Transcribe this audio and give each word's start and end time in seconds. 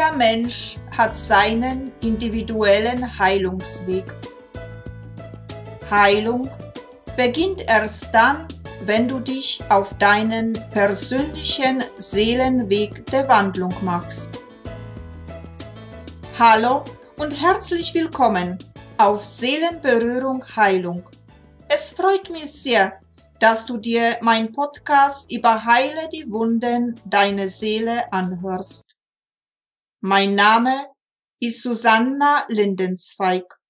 Jeder 0.00 0.16
Mensch 0.16 0.76
hat 0.96 1.14
seinen 1.14 1.92
individuellen 2.00 3.18
Heilungsweg. 3.18 4.06
Heilung 5.90 6.48
beginnt 7.18 7.68
erst 7.68 8.08
dann, 8.10 8.48
wenn 8.80 9.06
du 9.06 9.20
dich 9.20 9.60
auf 9.68 9.92
deinen 9.98 10.54
persönlichen 10.70 11.84
Seelenweg 11.98 13.04
der 13.10 13.28
Wandlung 13.28 13.74
machst. 13.82 14.40
Hallo 16.38 16.82
und 17.18 17.32
herzlich 17.32 17.92
willkommen 17.92 18.56
auf 18.96 19.22
Seelenberührung 19.22 20.42
Heilung. 20.56 21.02
Es 21.68 21.90
freut 21.90 22.30
mich 22.30 22.50
sehr, 22.50 22.94
dass 23.38 23.66
du 23.66 23.76
dir 23.76 24.16
mein 24.22 24.50
Podcast 24.50 25.30
über 25.30 25.62
Heile 25.66 26.08
die 26.10 26.24
Wunden 26.30 26.98
deiner 27.04 27.50
Seele 27.50 28.10
anhörst. 28.10 28.96
Mein 30.02 30.34
Name 30.34 30.86
ist 31.40 31.60
Susanna 31.60 32.46
Lindenzweig. 32.48 33.60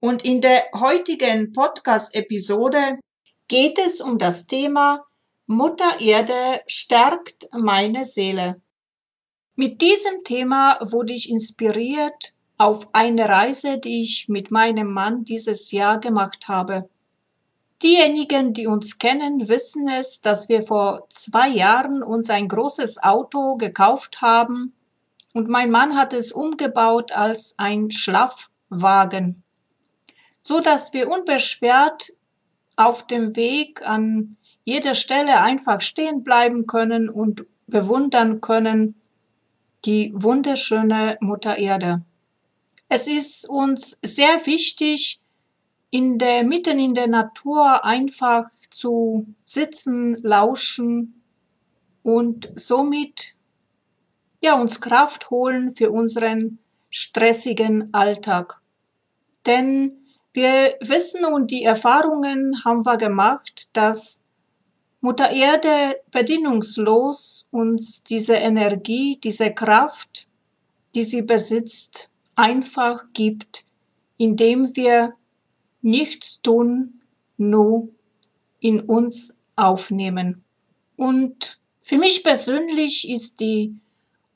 Und 0.00 0.24
in 0.24 0.40
der 0.40 0.64
heutigen 0.74 1.52
Podcast-Episode 1.52 2.98
geht 3.46 3.78
es 3.78 4.00
um 4.00 4.18
das 4.18 4.48
Thema 4.48 5.06
Mutter 5.46 6.00
Erde 6.00 6.60
stärkt 6.66 7.46
meine 7.52 8.04
Seele. 8.04 8.60
Mit 9.54 9.80
diesem 9.80 10.24
Thema 10.24 10.76
wurde 10.80 11.12
ich 11.12 11.30
inspiriert 11.30 12.34
auf 12.56 12.88
eine 12.92 13.28
Reise, 13.28 13.78
die 13.78 14.02
ich 14.02 14.26
mit 14.28 14.50
meinem 14.50 14.92
Mann 14.92 15.22
dieses 15.22 15.70
Jahr 15.70 16.00
gemacht 16.00 16.48
habe. 16.48 16.90
Diejenigen, 17.80 18.54
die 18.54 18.66
uns 18.66 18.98
kennen, 18.98 19.48
wissen 19.48 19.86
es, 19.86 20.20
dass 20.20 20.48
wir 20.48 20.66
vor 20.66 21.06
zwei 21.10 21.48
Jahren 21.48 22.02
uns 22.02 22.28
ein 22.28 22.48
großes 22.48 23.04
Auto 23.04 23.54
gekauft 23.54 24.20
haben 24.20 24.74
und 25.32 25.48
mein 25.48 25.70
Mann 25.70 25.96
hat 25.96 26.12
es 26.12 26.32
umgebaut 26.32 27.12
als 27.12 27.54
ein 27.58 27.90
Schlafwagen, 27.90 29.42
so 30.40 30.60
dass 30.60 30.92
wir 30.92 31.10
unbeschwert 31.10 32.12
auf 32.76 33.06
dem 33.06 33.36
Weg 33.36 33.86
an 33.86 34.36
jeder 34.64 34.94
Stelle 34.94 35.40
einfach 35.40 35.80
stehen 35.80 36.22
bleiben 36.24 36.66
können 36.66 37.08
und 37.08 37.46
bewundern 37.66 38.40
können 38.40 38.94
die 39.84 40.12
wunderschöne 40.14 41.16
Mutter 41.20 41.56
Erde. 41.56 42.02
Es 42.88 43.06
ist 43.06 43.48
uns 43.48 43.98
sehr 44.02 44.46
wichtig, 44.46 45.20
in 45.90 46.18
der, 46.18 46.44
mitten 46.44 46.78
in 46.78 46.94
der 46.94 47.08
Natur 47.08 47.84
einfach 47.84 48.50
zu 48.70 49.26
sitzen, 49.44 50.14
lauschen 50.22 51.22
und 52.02 52.48
somit 52.56 53.34
ja, 54.40 54.54
uns 54.54 54.80
Kraft 54.80 55.30
holen 55.30 55.70
für 55.70 55.90
unseren 55.90 56.58
stressigen 56.90 57.92
Alltag. 57.92 58.60
Denn 59.46 59.92
wir 60.32 60.74
wissen 60.80 61.24
und 61.24 61.50
die 61.50 61.64
Erfahrungen 61.64 62.64
haben 62.64 62.84
wir 62.86 62.96
gemacht, 62.96 63.76
dass 63.76 64.22
Mutter 65.00 65.30
Erde 65.30 65.96
bedingungslos 66.10 67.46
uns 67.50 68.02
diese 68.02 68.34
Energie, 68.34 69.18
diese 69.22 69.52
Kraft, 69.52 70.26
die 70.94 71.02
sie 71.02 71.22
besitzt, 71.22 72.10
einfach 72.34 73.04
gibt, 73.12 73.64
indem 74.16 74.74
wir 74.76 75.14
nichts 75.82 76.40
tun, 76.42 77.00
nur 77.36 77.88
in 78.60 78.80
uns 78.80 79.36
aufnehmen. 79.56 80.44
Und 80.96 81.58
für 81.80 81.98
mich 81.98 82.24
persönlich 82.24 83.08
ist 83.08 83.40
die 83.40 83.74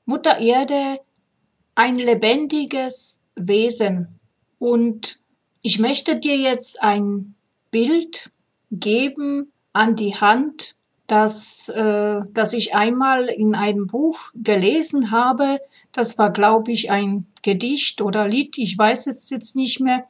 Mutter 0.04 0.38
Erde 0.38 0.98
ein 1.74 1.96
lebendiges 1.96 3.20
Wesen. 3.34 4.18
Und 4.58 5.18
ich 5.62 5.78
möchte 5.78 6.16
dir 6.16 6.36
jetzt 6.36 6.82
ein 6.82 7.34
Bild 7.70 8.30
geben 8.70 9.52
an 9.72 9.96
die 9.96 10.14
Hand, 10.14 10.76
das, 11.06 11.68
äh, 11.68 12.20
das 12.32 12.52
ich 12.52 12.74
einmal 12.74 13.28
in 13.28 13.54
einem 13.54 13.86
Buch 13.86 14.18
gelesen 14.34 15.10
habe. 15.10 15.60
Das 15.92 16.19
war, 16.19 16.32
glaube 16.32 16.72
ich, 16.72 16.90
ein 16.90 17.26
Gedicht 17.42 18.00
oder 18.00 18.26
Lied, 18.26 18.58
ich 18.58 18.76
weiß 18.76 19.06
es 19.06 19.28
jetzt 19.30 19.56
nicht 19.56 19.80
mehr. 19.80 20.06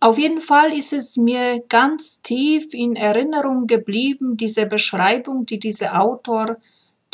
Auf 0.00 0.18
jeden 0.18 0.40
Fall 0.40 0.72
ist 0.76 0.92
es 0.92 1.16
mir 1.16 1.62
ganz 1.68 2.22
tief 2.22 2.74
in 2.74 2.96
Erinnerung 2.96 3.68
geblieben, 3.68 4.36
diese 4.36 4.66
Beschreibung, 4.66 5.46
die 5.46 5.60
dieser 5.60 6.00
Autor 6.00 6.56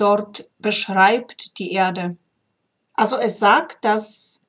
dort 0.01 0.51
beschreibt 0.59 1.59
die 1.59 1.73
Erde. 1.73 2.17
Also 2.95 3.17
es 3.17 3.39
sagt, 3.39 3.85
dass 3.85 4.43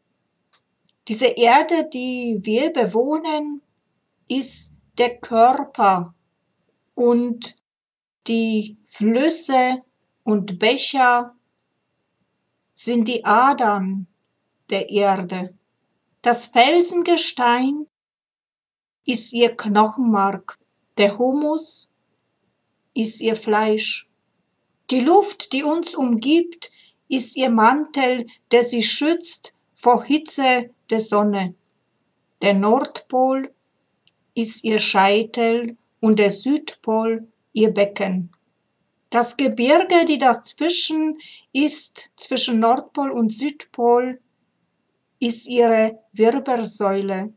diese 1.08 1.28
Erde, 1.28 1.90
die 1.92 2.40
wir 2.42 2.72
bewohnen, 2.72 3.62
ist 4.28 4.76
der 4.98 5.20
Körper 5.20 6.14
und 6.96 7.56
die 8.28 8.78
Flüsse 8.86 9.84
und 10.24 10.60
Becher 10.60 11.36
sind 12.74 13.08
die 13.08 13.26
Adern 13.26 14.08
der 14.70 14.90
Erde. 14.90 15.58
Das 16.22 16.48
Felsengestein 16.48 17.88
ist 19.06 19.34
ihr 19.34 19.56
Knochenmark, 19.56 20.60
der 20.98 21.18
Humus 21.18 21.90
ist 22.94 23.22
ihr 23.22 23.36
Fleisch. 23.36 24.09
Die 24.92 25.02
Luft, 25.02 25.54
die 25.54 25.64
uns 25.64 25.94
umgibt, 25.94 26.72
ist 27.10 27.36
ihr 27.36 27.50
Mantel, 27.50 28.26
der 28.52 28.64
sie 28.64 28.82
schützt 28.82 29.54
vor 29.76 30.04
Hitze 30.04 30.72
der 30.90 31.00
Sonne. 31.00 31.54
Der 32.42 32.54
Nordpol 32.54 33.54
ist 34.34 34.64
ihr 34.64 34.80
Scheitel 34.80 35.78
und 36.00 36.18
der 36.18 36.32
Südpol 36.32 37.28
ihr 37.54 37.72
Becken. 37.72 38.32
Das 39.10 39.38
Gebirge, 39.38 40.06
die 40.06 40.18
dazwischen 40.18 41.20
ist, 41.52 42.12
zwischen 42.16 42.60
Nordpol 42.60 43.12
und 43.12 43.34
Südpol, 43.34 44.22
ist 45.20 45.48
ihre 45.48 46.00
Wirbelsäule 46.14 47.34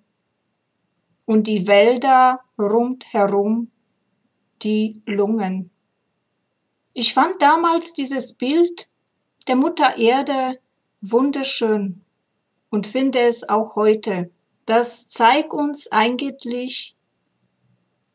und 1.26 1.46
die 1.46 1.66
Wälder 1.66 2.40
rundherum 2.58 3.70
die 4.62 5.02
Lungen. 5.06 5.71
Ich 6.94 7.14
fand 7.14 7.40
damals 7.40 7.94
dieses 7.94 8.34
Bild 8.34 8.90
der 9.48 9.56
Mutter 9.56 9.96
Erde 9.96 10.58
wunderschön 11.00 12.04
und 12.70 12.86
finde 12.86 13.20
es 13.20 13.48
auch 13.48 13.76
heute. 13.76 14.30
Das 14.66 15.08
zeigt 15.08 15.54
uns 15.54 15.90
eigentlich, 15.90 16.94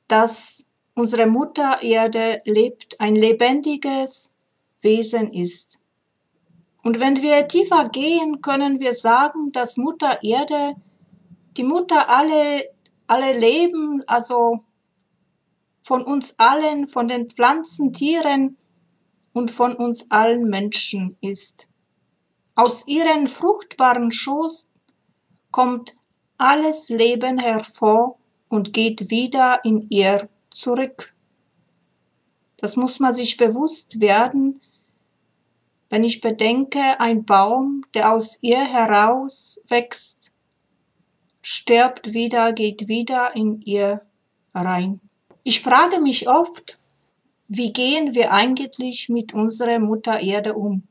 dass 0.07 0.67
unsere 0.93 1.25
Mutter 1.25 1.81
Erde 1.81 2.41
lebt, 2.45 2.99
ein 3.01 3.15
lebendiges 3.15 4.35
Wesen 4.81 5.33
ist. 5.33 5.79
Und 6.83 6.99
wenn 6.99 7.21
wir 7.21 7.47
tiefer 7.47 7.89
gehen, 7.89 8.41
können 8.41 8.79
wir 8.79 8.93
sagen, 8.93 9.51
dass 9.51 9.77
Mutter 9.77 10.19
Erde, 10.21 10.75
die 11.57 11.63
Mutter 11.63 12.09
alle, 12.09 12.63
alle 13.07 13.37
Leben, 13.37 14.03
also 14.05 14.59
von 15.81 16.03
uns 16.03 16.37
allen, 16.37 16.87
von 16.87 17.07
den 17.07 17.29
Pflanzen, 17.29 17.91
Tieren, 17.91 18.55
und 19.37 19.51
von 19.51 19.75
uns 19.75 20.09
allen 20.09 20.49
Menschen 20.49 21.15
ist. 21.21 21.69
Aus 22.55 22.87
ihren 22.87 23.27
fruchtbaren 23.27 24.11
Schoß 24.11 24.71
kommt 25.51 25.95
alles 26.39 26.89
Leben 26.89 27.37
hervor 27.37 28.17
und 28.49 28.73
geht 28.73 29.11
wieder 29.11 29.63
in 29.63 29.87
ihr 29.89 30.27
zurück. 30.49 31.13
Das 32.57 32.75
muss 32.75 32.99
man 32.99 33.13
sich 33.13 33.37
bewusst 33.37 34.01
werden, 34.01 34.59
wenn 35.91 36.03
ich 36.03 36.19
bedenke, 36.19 36.99
ein 36.99 37.23
Baum, 37.23 37.85
der 37.93 38.11
aus 38.11 38.39
ihr 38.41 38.59
heraus 38.59 39.61
wächst, 39.67 40.33
stirbt 41.43 42.13
wieder, 42.13 42.53
geht 42.53 42.87
wieder 42.87 43.35
in 43.35 43.61
ihr 43.61 44.01
rein. 44.55 44.99
Ich 45.43 45.61
frage 45.61 46.01
mich 46.01 46.27
oft, 46.27 46.76
wie 47.47 47.71
gehen 47.71 48.13
wir 48.13 48.31
eigentlich 48.31 49.09
mit 49.09 49.33
unserer 49.33 49.79
Mutter 49.79 50.19
Erde 50.19 50.53
um? 50.53 50.83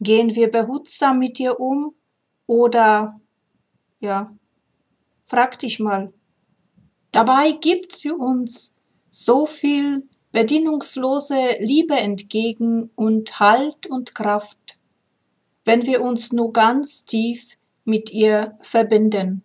Gehen 0.00 0.34
wir 0.34 0.50
behutsam 0.50 1.18
mit 1.18 1.38
ihr 1.40 1.58
um 1.60 1.94
oder 2.46 3.20
ja, 4.00 4.34
frag 5.24 5.58
dich 5.58 5.78
mal. 5.78 6.12
Dabei 7.12 7.52
gibt 7.52 7.92
sie 7.92 8.10
uns 8.10 8.76
so 9.08 9.46
viel 9.46 10.08
bedingungslose 10.32 11.56
Liebe 11.60 11.94
entgegen 11.94 12.90
und 12.94 13.40
Halt 13.40 13.86
und 13.86 14.14
Kraft, 14.14 14.78
wenn 15.64 15.86
wir 15.86 16.02
uns 16.02 16.32
nur 16.32 16.52
ganz 16.52 17.06
tief 17.06 17.56
mit 17.84 18.12
ihr 18.12 18.58
verbinden. 18.60 19.42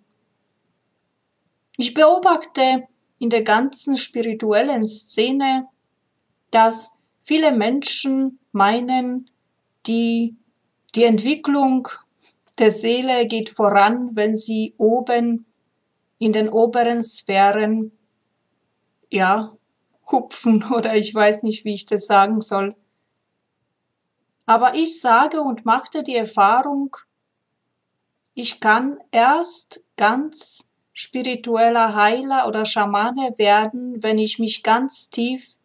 Ich 1.78 1.94
beobachte 1.94 2.88
in 3.20 3.30
der 3.30 3.44
ganzen 3.44 3.96
spirituellen 3.96 4.88
Szene 4.88 5.68
dass 6.52 6.98
viele 7.22 7.52
Menschen 7.52 8.40
meinen, 8.52 9.30
die 9.88 10.36
Die 10.94 11.06
Entwicklung 11.06 11.88
der 12.58 12.70
Seele 12.70 13.26
geht 13.26 13.50
voran, 13.50 14.14
wenn 14.14 14.36
sie 14.36 14.74
oben 14.78 15.46
in 16.20 16.34
den 16.34 16.50
oberen 16.50 17.02
Sphären, 17.04 17.98
ja, 19.10 19.56
hupfen 20.12 20.64
oder 20.76 20.96
ich 20.96 21.16
weiß 21.16 21.44
nicht, 21.44 21.66
wie 21.66 21.74
ich 21.74 21.86
das 21.86 22.06
sagen 22.06 22.42
soll. 22.42 22.76
Aber 24.46 24.76
ich 24.76 25.00
sage 25.00 25.42
und 25.42 25.66
machte 25.66 26.04
die 26.04 26.16
Erfahrung, 26.16 26.98
ich 28.34 28.60
kann 28.60 29.00
erst 29.12 29.84
ganz 29.96 30.70
spiritueller 30.94 31.96
Heiler 31.96 32.48
oder 32.48 32.66
Schamane 32.66 33.34
werden, 33.38 34.04
wenn 34.04 34.20
ich 34.20 34.40
mich 34.40 34.62
ganz 34.62 35.10
tief 35.10 35.58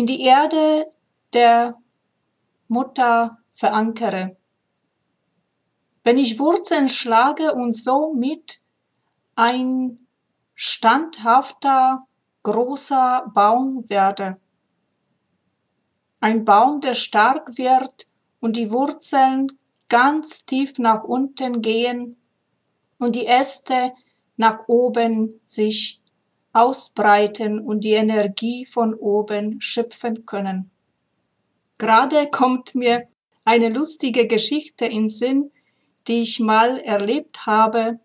in 0.00 0.06
die 0.06 0.22
Erde 0.22 0.90
der 1.34 1.76
Mutter 2.68 3.36
verankere. 3.52 4.34
Wenn 6.04 6.16
ich 6.16 6.38
Wurzeln 6.38 6.88
schlage 6.88 7.52
und 7.52 7.72
somit 7.72 8.62
ein 9.34 10.06
standhafter, 10.54 12.06
großer 12.42 13.30
Baum 13.34 13.90
werde. 13.90 14.40
Ein 16.20 16.46
Baum, 16.46 16.80
der 16.80 16.94
stark 16.94 17.58
wird 17.58 18.08
und 18.40 18.56
die 18.56 18.70
Wurzeln 18.70 19.52
ganz 19.90 20.46
tief 20.46 20.78
nach 20.78 21.04
unten 21.04 21.60
gehen 21.60 22.16
und 22.98 23.16
die 23.16 23.26
Äste 23.26 23.92
nach 24.38 24.60
oben 24.66 25.42
sich 25.44 25.99
ausbreiten 26.52 27.60
und 27.60 27.84
die 27.84 27.92
Energie 27.92 28.64
von 28.66 28.94
oben 28.94 29.60
schöpfen 29.60 30.26
können. 30.26 30.70
Gerade 31.78 32.28
kommt 32.28 32.74
mir 32.74 33.08
eine 33.44 33.68
lustige 33.68 34.26
Geschichte 34.26 34.84
in 34.84 35.08
Sinn, 35.08 35.50
die 36.08 36.22
ich 36.22 36.40
mal 36.40 36.78
erlebt 36.78 37.46
habe. 37.46 38.00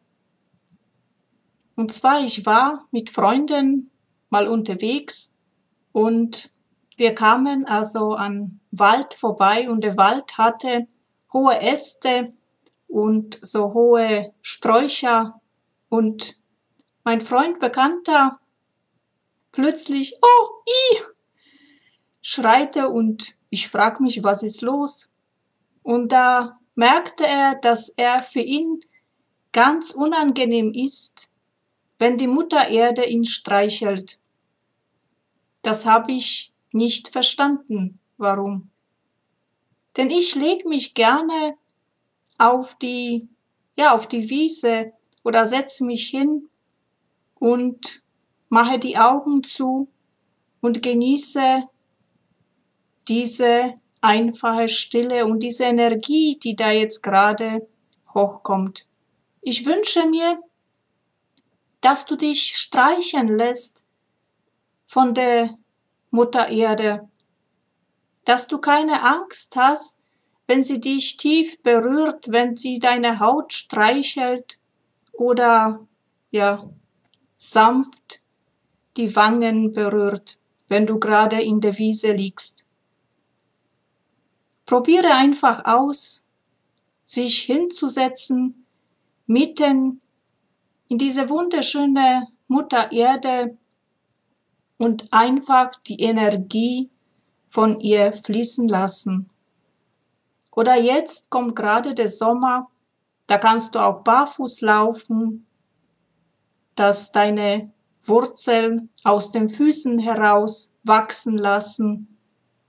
Und 1.75 1.92
zwar, 1.92 2.24
ich 2.24 2.45
war 2.45 2.88
mit 2.92 3.09
Freunden 3.09 3.92
mal 4.30 4.47
unterwegs 4.47 5.39
und 5.92 6.51
wir 6.97 7.13
kamen 7.13 7.65
also 7.65 8.13
an 8.13 8.59
Wald 8.71 9.13
vorbei 9.13 9.69
und 9.69 9.83
der 9.83 9.97
Wald 9.97 10.38
hatte 10.38 10.88
hohe 11.33 11.59
Äste 11.59 12.30
und 12.88 13.38
so 13.42 13.74
hohe 13.74 14.33
Sträucher 14.42 15.42
und 15.89 16.38
mein 17.06 17.22
Freund 17.22 17.60
Bekannter 17.60 18.40
plötzlich, 19.52 20.18
oh, 20.22 20.48
i, 20.68 21.02
schreite 22.22 22.90
und 22.90 23.38
ich 23.50 23.69
frag 23.69 24.02
mich, 24.02 24.24
was 24.24 24.44
ist 24.44 24.62
los? 24.62 25.13
Und 25.84 26.12
da 26.12 26.60
merkte 26.74 27.25
er, 27.25 27.56
dass 27.56 27.90
er 27.90 28.24
für 28.24 28.42
ihn 28.42 28.81
ganz 29.54 29.92
unangenehm 29.92 30.74
ist, 30.74 31.30
wenn 32.00 32.18
die 32.18 32.28
Mutter 32.28 32.68
Erde 32.68 33.06
ihn 33.06 33.24
streichelt. 33.24 34.19
Das 35.62 35.86
habe 35.86 36.12
ich 36.12 36.54
nicht 36.72 37.10
verstanden. 37.10 38.00
Warum? 38.18 38.72
Denn 39.96 40.10
ich 40.10 40.36
leg 40.36 40.66
mich 40.66 40.96
gerne 40.96 41.56
auf 42.40 42.75
die, 42.80 43.30
ja, 43.78 43.94
auf 43.94 44.07
die 44.07 44.30
Wiese 44.30 44.92
oder 45.24 45.46
setze 45.46 45.86
mich 45.86 46.10
hin 46.10 46.50
und 47.45 48.01
mache 48.50 48.80
die 48.80 48.97
Augen 48.97 49.44
zu 49.44 49.88
und 50.62 50.81
genieße 50.81 51.69
diese 53.07 53.75
einfache 54.01 54.68
Stille 54.68 55.27
und 55.27 55.44
diese 55.44 55.65
Energie, 55.65 56.39
die 56.42 56.56
da 56.56 56.71
jetzt 56.71 57.03
gerade 57.03 57.68
hochkommt. 58.15 58.88
Ich 59.42 59.68
wünsche 59.68 60.07
mir, 60.07 60.42
dass 61.81 62.07
du 62.07 62.15
dich 62.15 62.57
streichen 62.57 63.27
lässt 63.27 63.83
von 64.88 65.13
der 65.13 65.56
Mutter 66.09 66.50
Erde, 66.50 67.07
dass 68.24 68.47
du 68.47 68.57
keine 68.57 69.03
Angst 69.03 69.56
hast, 69.56 70.01
wenn 70.47 70.63
sie 70.63 70.81
dich 70.81 71.18
tief 71.18 71.62
berührt, 71.62 72.25
wenn 72.31 72.56
sie 72.56 72.80
deine 72.80 73.19
Haut 73.19 73.53
streichelt 73.53 74.57
oder 75.13 75.86
ja, 76.31 76.68
sanft 77.36 78.24
die 78.98 79.16
Wangen 79.16 79.72
berührt, 79.72 80.38
wenn 80.68 80.86
du 80.86 81.00
gerade 81.00 81.42
in 81.42 81.60
der 81.60 81.78
Wiese 81.78 82.14
liegst. 82.14 82.66
Probiere 84.66 85.14
einfach 85.14 85.66
aus, 85.66 86.26
sich 87.04 87.42
hinzusetzen, 87.42 88.66
mitten 89.28 90.02
in 90.88 90.98
diese 90.98 91.30
wunderschöne 91.30 92.28
Mutter 92.48 92.92
Erde 92.92 93.58
und 94.78 95.12
einfach 95.12 95.72
die 95.88 96.02
Energie 96.02 96.90
von 97.48 97.80
ihr 97.80 98.14
fließen 98.14 98.68
lassen. 98.68 99.30
Oder 100.52 100.76
jetzt 100.76 101.30
kommt 101.30 101.56
gerade 101.56 101.94
der 101.94 102.10
Sommer, 102.10 102.70
da 103.28 103.38
kannst 103.38 103.76
du 103.76 103.80
auch 103.80 104.04
barfuß 104.04 104.62
laufen, 104.62 105.44
dass 106.75 107.12
deine 107.12 107.72
Wurzeln 108.04 108.89
aus 109.04 109.31
den 109.31 109.50
Füßen 109.50 109.98
heraus 110.00 110.74
wachsen 110.83 111.38
lassen 111.38 112.18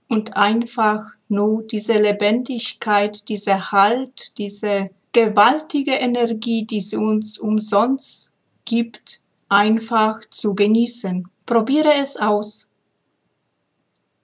und 0.07 0.35
einfach 0.35 1.03
nur 1.27 1.63
diese 1.63 1.99
Lebendigkeit, 1.99 3.27
diese 3.29 3.71
Halt, 3.71 4.37
diese 4.37 4.89
gewaltige 5.13 5.93
Energie, 5.93 6.65
die 6.65 6.81
sie 6.81 6.97
uns 6.97 7.37
umsonst 7.37 8.31
gibt, 8.65 9.21
einfach 9.49 10.19
zu 10.29 10.53
genießen. 10.55 11.27
Probiere 11.45 11.93
es 11.99 12.17
aus. 12.17 12.71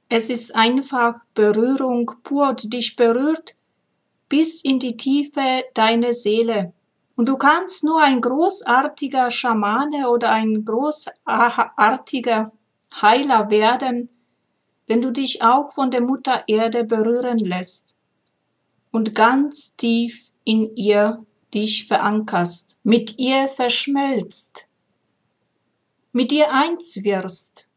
Es 0.09 0.29
ist 0.29 0.55
einfach 0.55 1.15
Berührung 1.33 2.11
pur, 2.23 2.53
die 2.53 2.69
dich 2.69 2.95
berührt 2.95 3.55
bis 4.29 4.61
in 4.61 4.79
die 4.79 4.97
Tiefe 4.97 5.63
deiner 5.73 6.13
Seele. 6.13 6.73
Und 7.15 7.29
du 7.29 7.37
kannst 7.37 7.83
nur 7.83 8.01
ein 8.01 8.21
großartiger 8.21 9.29
Schamane 9.29 10.09
oder 10.09 10.31
ein 10.31 10.65
großartiger 10.65 12.51
Heiler 13.01 13.49
werden, 13.49 14.09
wenn 14.87 15.01
du 15.01 15.11
dich 15.11 15.43
auch 15.43 15.71
von 15.71 15.91
der 15.91 16.01
Mutter 16.01 16.43
Erde 16.47 16.83
berühren 16.83 17.39
lässt 17.39 17.95
und 18.91 19.15
ganz 19.15 19.75
tief 19.75 20.31
in 20.43 20.75
ihr 20.75 21.25
dich 21.53 21.87
verankerst, 21.87 22.77
mit 22.83 23.19
ihr 23.19 23.47
verschmelzt, 23.47 24.67
mit 26.11 26.31
ihr 26.31 26.51
eins 26.51 27.03
wirst. 27.03 27.67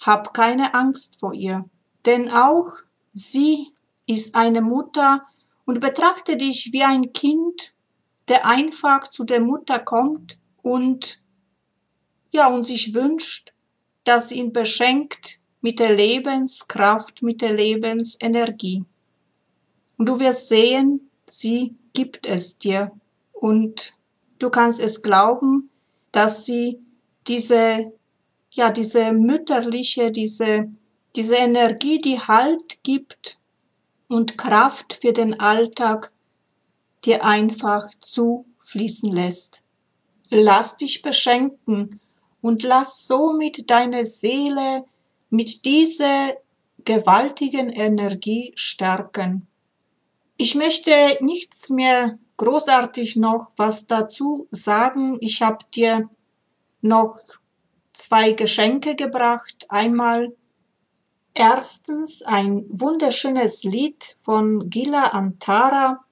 Hab 0.00 0.34
keine 0.34 0.74
Angst 0.74 1.18
vor 1.18 1.32
ihr, 1.32 1.64
denn 2.04 2.30
auch 2.30 2.70
sie 3.12 3.70
ist 4.06 4.34
eine 4.34 4.60
Mutter 4.60 5.26
und 5.64 5.80
betrachte 5.80 6.36
dich 6.36 6.70
wie 6.72 6.82
ein 6.82 7.12
Kind, 7.12 7.73
der 8.28 8.46
einfach 8.46 9.04
zu 9.04 9.24
der 9.24 9.40
Mutter 9.40 9.78
kommt 9.78 10.38
und 10.62 11.20
ja, 12.32 12.48
und 12.48 12.64
sich 12.64 12.94
wünscht, 12.94 13.52
dass 14.02 14.32
ihn 14.32 14.52
beschenkt 14.52 15.38
mit 15.60 15.78
der 15.78 15.94
Lebenskraft, 15.94 17.22
mit 17.22 17.40
der 17.40 17.54
Lebensenergie. 17.54 18.84
Und 19.96 20.08
du 20.08 20.18
wirst 20.18 20.48
sehen, 20.48 21.10
sie 21.26 21.74
gibt 21.92 22.26
es 22.26 22.58
dir 22.58 22.90
und 23.32 23.94
du 24.38 24.50
kannst 24.50 24.80
es 24.80 25.02
glauben, 25.02 25.70
dass 26.12 26.44
sie 26.44 26.80
diese, 27.26 27.92
ja, 28.50 28.70
diese 28.70 29.12
mütterliche, 29.12 30.10
diese, 30.10 30.68
diese 31.16 31.36
Energie, 31.36 32.00
die 32.00 32.18
Halt 32.18 32.82
gibt 32.82 33.38
und 34.08 34.36
Kraft 34.36 34.98
für 35.00 35.12
den 35.12 35.40
Alltag 35.40 36.12
dir 37.04 37.24
einfach 37.24 37.88
zufließen 38.00 39.12
lässt. 39.12 39.62
Lass 40.30 40.76
dich 40.76 41.02
beschenken 41.02 42.00
und 42.40 42.62
lass 42.62 43.06
somit 43.06 43.70
deine 43.70 44.06
Seele 44.06 44.84
mit 45.30 45.64
dieser 45.64 46.34
gewaltigen 46.84 47.70
Energie 47.70 48.52
stärken. 48.54 49.46
Ich 50.36 50.54
möchte 50.54 51.18
nichts 51.20 51.70
mehr 51.70 52.18
großartig 52.36 53.16
noch 53.16 53.52
was 53.56 53.86
dazu 53.86 54.48
sagen. 54.50 55.16
Ich 55.20 55.42
habe 55.42 55.64
dir 55.74 56.08
noch 56.80 57.18
zwei 57.92 58.32
Geschenke 58.32 58.96
gebracht. 58.96 59.66
Einmal 59.68 60.34
erstens 61.32 62.22
ein 62.22 62.66
wunderschönes 62.68 63.64
Lied 63.64 64.16
von 64.22 64.68
Gila 64.68 65.08
Antara. 65.08 66.03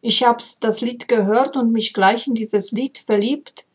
Ich 0.00 0.24
habe 0.24 0.42
das 0.60 0.80
Lied 0.80 1.08
gehört 1.08 1.56
und 1.56 1.72
mich 1.72 1.92
gleich 1.92 2.26
in 2.26 2.34
dieses 2.34 2.72
Lied 2.72 2.98
verliebt 2.98 3.66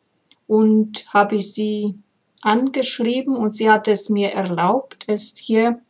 und 0.47 1.05
habe 1.13 1.41
sie 1.41 1.95
angeschrieben 2.41 3.35
und 3.35 3.53
sie 3.53 3.69
hat 3.69 3.87
es 3.87 4.09
mir 4.09 4.31
erlaubt, 4.31 5.05
es 5.07 5.35
hier 5.37 5.81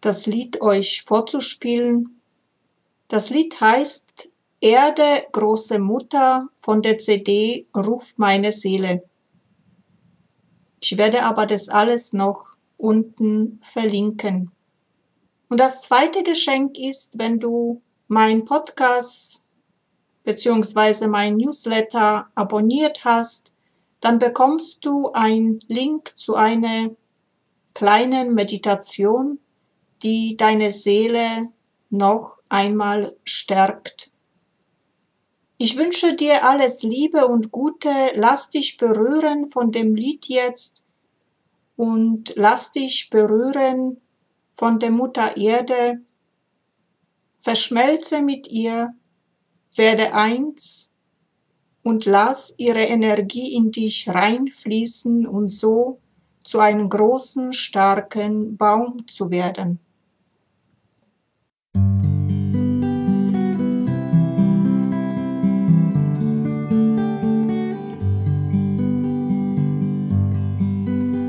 das 0.00 0.26
Lied 0.26 0.60
euch 0.60 1.02
vorzuspielen. 1.02 2.20
Das 3.08 3.30
Lied 3.30 3.60
heißt 3.60 4.28
Erde, 4.60 5.26
große 5.32 5.78
Mutter 5.78 6.48
von 6.58 6.82
der 6.82 6.98
CD 6.98 7.66
Ruf 7.76 8.14
meine 8.16 8.52
Seele. 8.52 9.02
Ich 10.80 10.98
werde 10.98 11.22
aber 11.22 11.46
das 11.46 11.68
alles 11.68 12.12
noch 12.12 12.54
unten 12.76 13.58
verlinken. 13.62 14.50
Und 15.48 15.58
das 15.58 15.82
zweite 15.82 16.22
Geschenk 16.22 16.78
ist, 16.78 17.18
wenn 17.18 17.38
du 17.38 17.80
mein 18.08 18.44
Podcast 18.44 19.44
beziehungsweise 20.24 21.06
mein 21.06 21.36
Newsletter 21.36 22.28
abonniert 22.34 23.04
hast, 23.04 23.52
dann 24.00 24.18
bekommst 24.18 24.84
du 24.84 25.12
einen 25.12 25.60
Link 25.68 26.16
zu 26.16 26.34
einer 26.34 26.90
kleinen 27.74 28.34
Meditation, 28.34 29.38
die 30.02 30.36
deine 30.36 30.70
Seele 30.70 31.48
noch 31.90 32.38
einmal 32.48 33.16
stärkt. 33.24 34.10
Ich 35.56 35.76
wünsche 35.76 36.14
dir 36.14 36.44
alles 36.44 36.82
Liebe 36.82 37.26
und 37.26 37.52
Gute, 37.52 37.88
lass 38.14 38.50
dich 38.50 38.76
berühren 38.76 39.48
von 39.48 39.70
dem 39.70 39.94
Lied 39.94 40.26
jetzt 40.26 40.84
und 41.76 42.34
lass 42.36 42.72
dich 42.72 43.08
berühren 43.10 44.00
von 44.52 44.78
der 44.78 44.90
Mutter 44.90 45.36
Erde, 45.36 46.00
verschmelze 47.44 48.22
mit 48.22 48.48
ihr, 48.48 48.94
werde 49.76 50.14
eins 50.14 50.94
und 51.82 52.06
lass 52.06 52.54
ihre 52.56 52.84
Energie 52.84 53.54
in 53.54 53.70
dich 53.70 54.08
reinfließen 54.08 55.26
und 55.26 55.50
so 55.50 56.00
zu 56.42 56.58
einem 56.58 56.88
großen, 56.88 57.52
starken 57.52 58.56
Baum 58.56 59.06
zu 59.06 59.30
werden. 59.30 59.78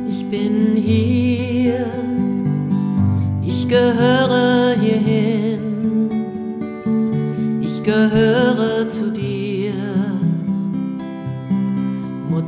Ich 0.09 0.29
bin 0.29 0.77
hier, 0.77 1.85
ich 3.45 3.67
gehöre 3.67 4.14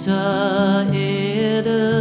Mutter 0.08 0.88
Erde, 0.94 1.97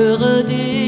höre 0.00 0.42
dich 0.42 0.79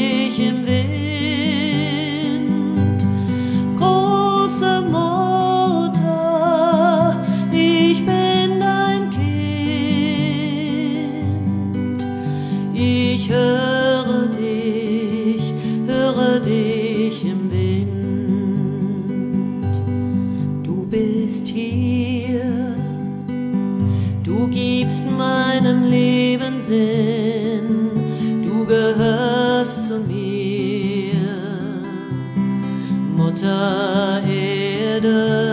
Mutter 33.32 34.22
Erde, 34.28 35.51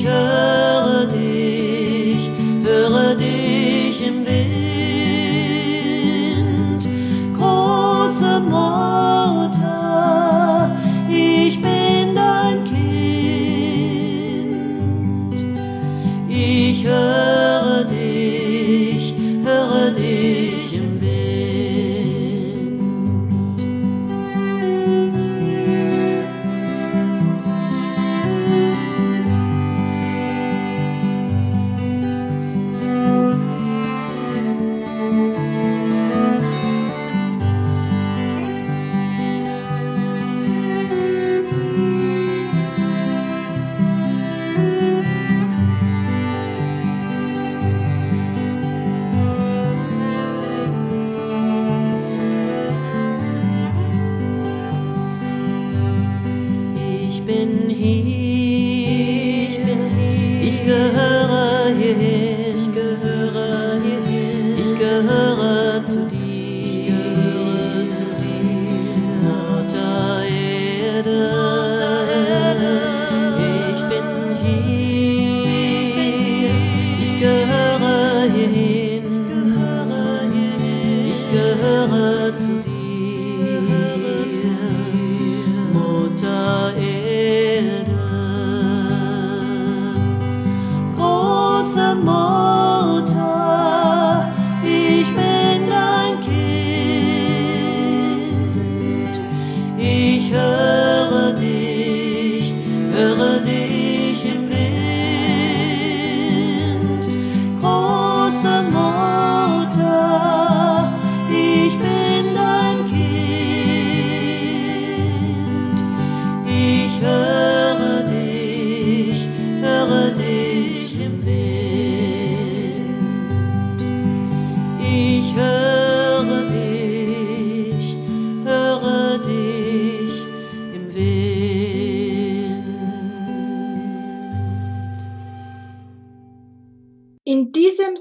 Ich 0.00 0.39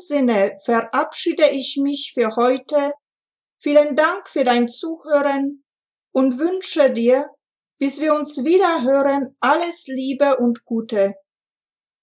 Sinne 0.07 0.57
verabschiede 0.63 1.49
ich 1.49 1.77
mich 1.81 2.11
für 2.13 2.35
heute. 2.35 2.93
Vielen 3.61 3.95
Dank 3.95 4.29
für 4.29 4.43
dein 4.43 4.67
Zuhören 4.67 5.63
und 6.11 6.39
wünsche 6.39 6.91
dir, 6.91 7.29
bis 7.77 7.99
wir 7.99 8.13
uns 8.13 8.43
wieder 8.43 8.83
hören, 8.83 9.35
alles 9.39 9.87
Liebe 9.87 10.37
und 10.37 10.65
Gute. 10.65 11.15